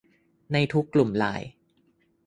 [0.51, 1.49] ในทุกกลุ่มไลน์